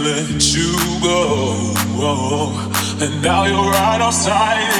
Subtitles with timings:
[0.00, 0.72] let you
[1.02, 2.52] go.
[3.00, 4.72] And now you're right outside.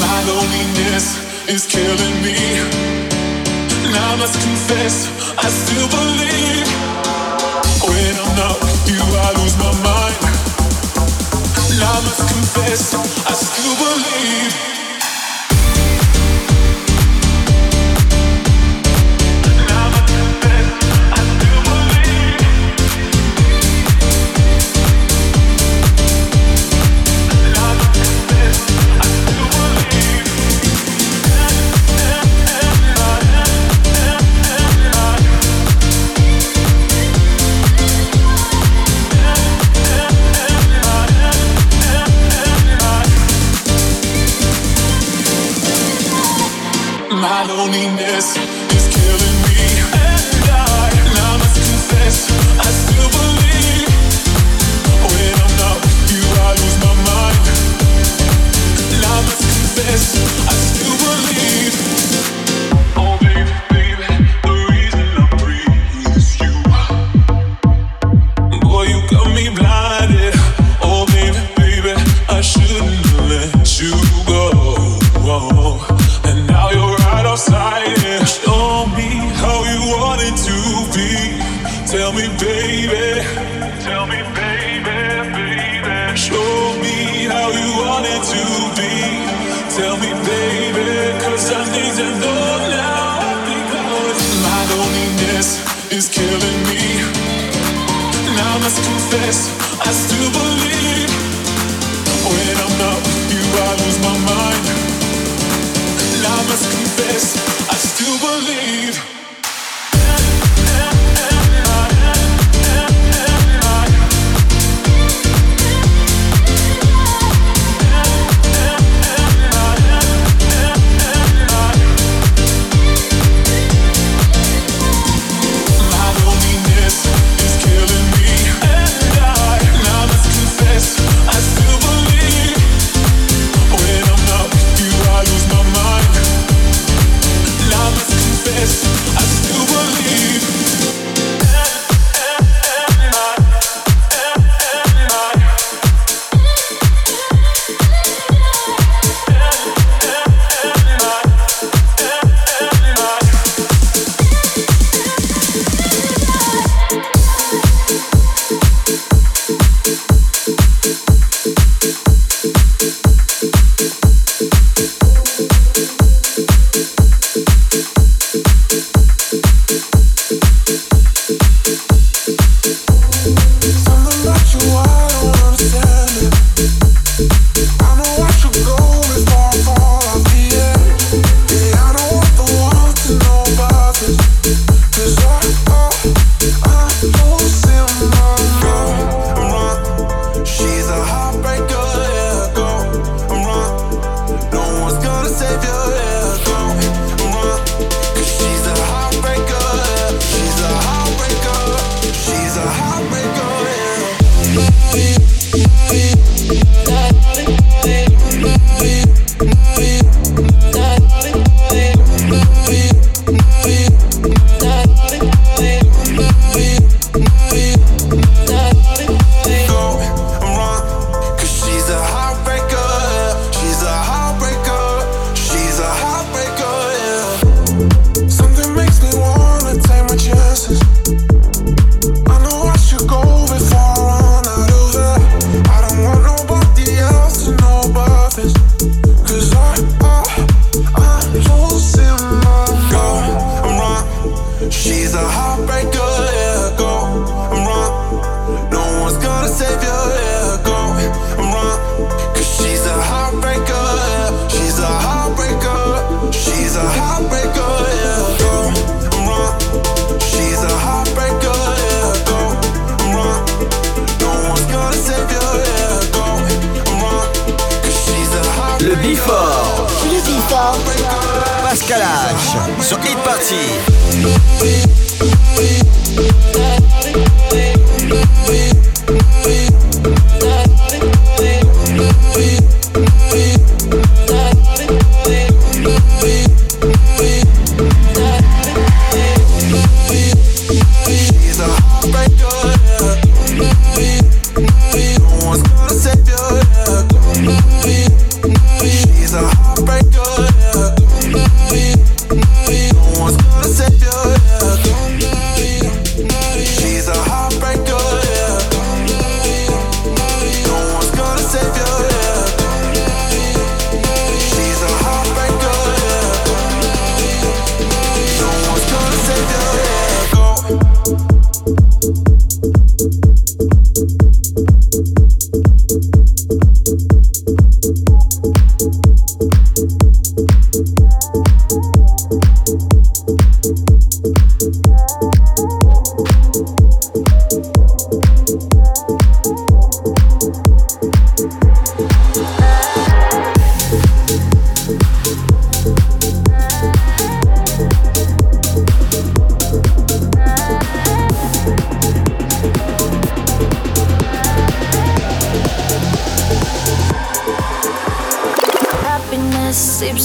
[0.00, 1.06] My loneliness
[1.48, 2.38] is killing me.
[3.92, 6.68] Now I must confess, I still believe.
[7.88, 10.20] When I'm not with you, I lose my mind.
[11.80, 12.94] Now I must confess,
[13.26, 14.87] I still believe.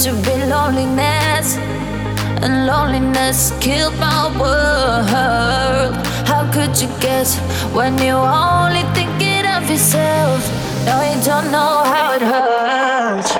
[0.05, 1.57] used to be loneliness,
[2.43, 5.95] and loneliness killed my world.
[6.27, 7.38] How could you guess
[7.74, 10.41] when you're only thinking of yourself?
[10.86, 13.31] No, you don't know how it hurts.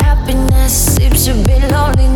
[0.00, 2.15] Happiness seems to be loneliness.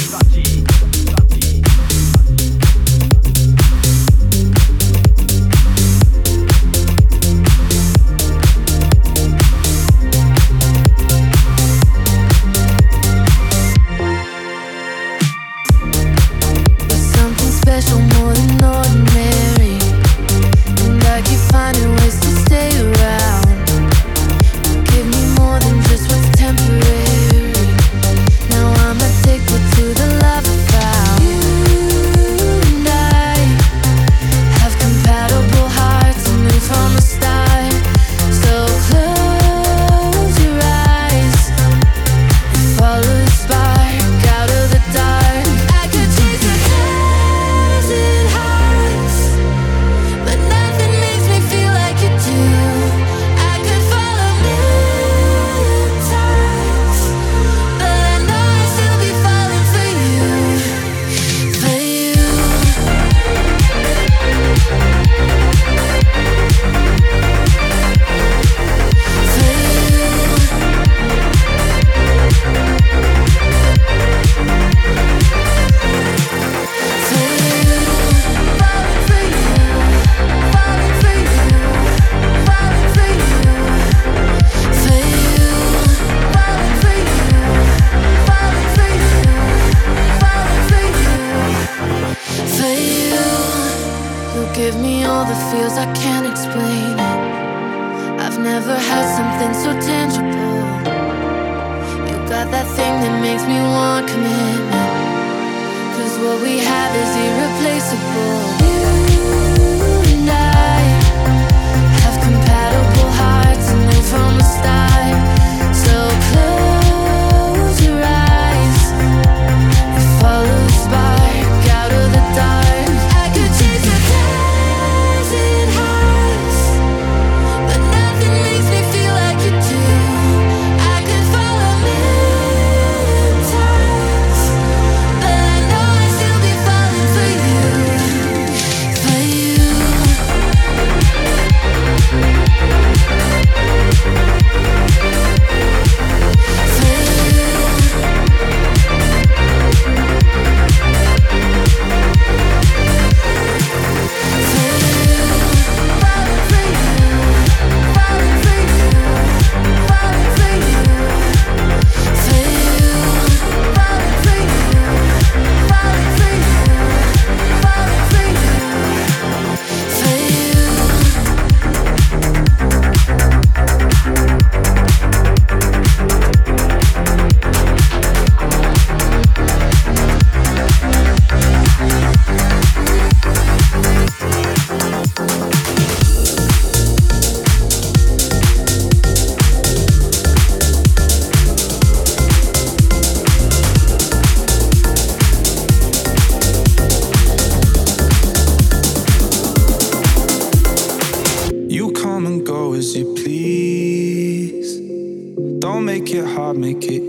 [206.61, 207.00] make it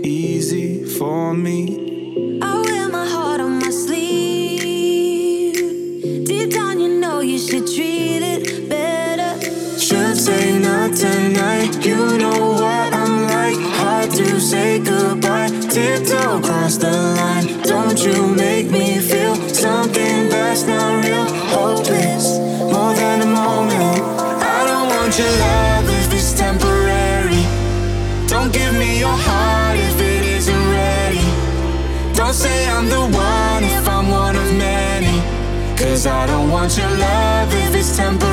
[37.93, 38.32] December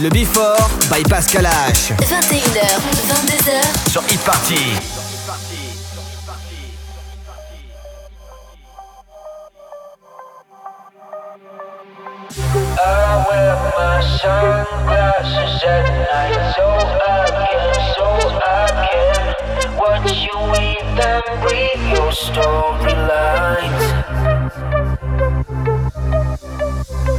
[0.00, 1.92] Le Before by Pascal H.
[2.00, 4.76] 21h, 22h Sur Hit Party.
[12.78, 18.06] I wear my sunglasses at night so I can, so
[18.42, 18.48] I
[18.90, 23.55] can watch you weave and breathe your storylines.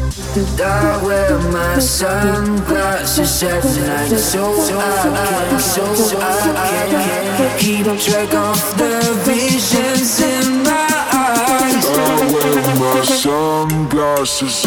[0.10, 5.84] I wear my sunglasses at night so I can, so
[6.18, 11.86] I can keep track of the visions in my eyes.
[11.86, 14.66] I wear my sunglasses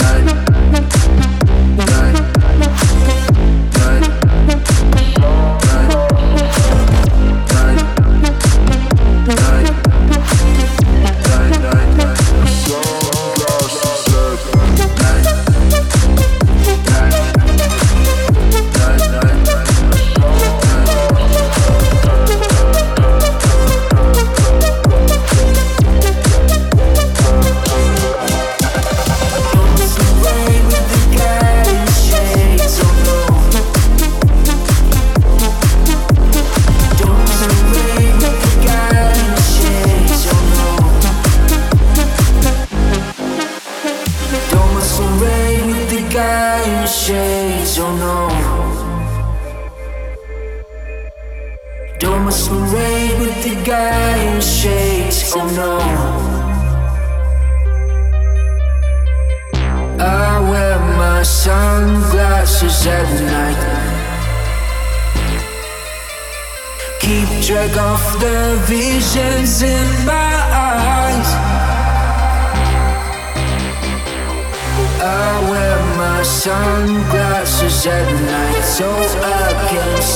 [0.00, 0.89] at night,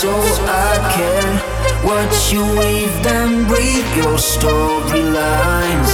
[0.04, 0.12] so
[0.46, 1.28] I can
[1.86, 5.92] watch you weave them, breathe your storylines.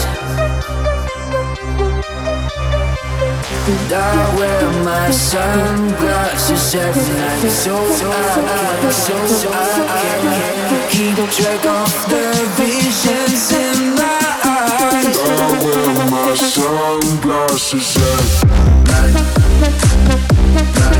[3.70, 9.16] And I wear my sunglasses at night so I can, so
[9.52, 9.70] I
[10.22, 12.26] can keep track of the
[12.58, 15.18] visions in my eyes.
[15.18, 18.26] I wear my sunglasses at
[18.88, 19.14] night.
[20.54, 20.99] night.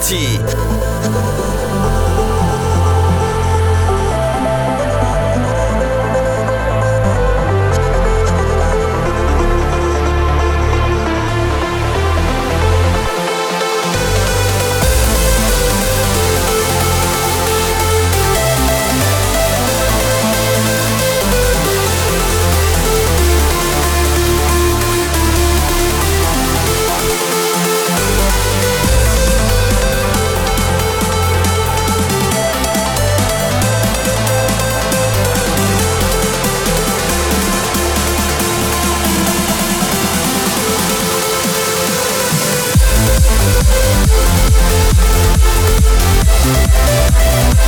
[0.00, 1.47] Sur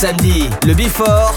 [0.00, 1.29] samedi, le Before.